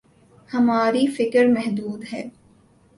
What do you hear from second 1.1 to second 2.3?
فکر محدود ہے۔